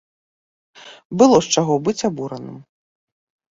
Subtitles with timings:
[1.23, 2.57] Было з чаго быць абураным.